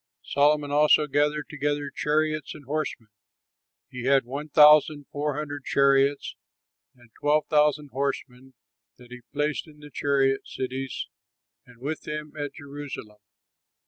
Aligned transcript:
Solomon 0.23 0.71
also 0.71 1.05
gathered 1.05 1.47
together 1.47 1.91
chariots 1.91 2.55
and 2.55 2.65
horsemen; 2.65 3.09
he 3.87 4.05
had 4.05 4.25
one 4.25 4.49
thousand 4.49 5.05
four 5.11 5.37
hundred 5.37 5.63
chariots 5.63 6.35
and 6.95 7.11
twelve 7.19 7.45
thousand 7.51 7.89
horsemen 7.91 8.55
that 8.97 9.11
he 9.11 9.21
placed 9.31 9.67
in 9.67 9.77
the 9.77 9.91
chariot 9.91 10.47
cities 10.47 11.07
and 11.67 11.77
with 11.77 12.07
him 12.07 12.33
at 12.35 12.53
Jerusalem. 12.55 13.19